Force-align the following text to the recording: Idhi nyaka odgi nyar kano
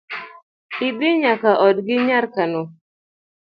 Idhi 0.87 1.09
nyaka 1.21 1.51
odgi 1.65 1.97
nyar 2.07 2.25
kano 2.33 2.61